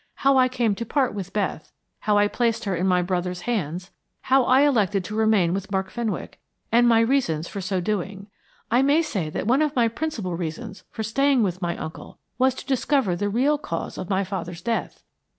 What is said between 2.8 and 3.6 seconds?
my brother's